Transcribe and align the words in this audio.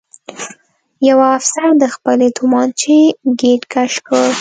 یوه 1.07 1.27
افسر 1.37 1.69
د 1.81 1.83
خپلې 1.95 2.27
توپانچې 2.37 2.99
ګېټ 3.41 3.61
کش 3.73 3.93
کړ 4.07 4.29